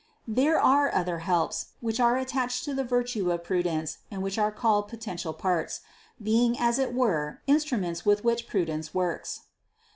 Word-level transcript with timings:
550. 0.25 0.43
There 0.43 0.59
are 0.59 0.91
other 0.95 1.19
helps, 1.19 1.65
which 1.79 1.99
are 1.99 2.17
attached 2.17 2.65
to 2.65 2.73
the 2.73 2.83
virtue 2.83 3.29
of 3.31 3.43
prudence 3.43 3.99
and 4.09 4.23
which 4.23 4.39
are 4.39 4.51
called 4.51 4.87
potential 4.87 5.31
parts, 5.31 5.81
being 6.19 6.57
as 6.59 6.79
it 6.79 6.95
were 6.95 7.41
instruments 7.45 8.03
with 8.03 8.23
which 8.23 8.47
prudence 8.47 8.95
works. 8.95 9.41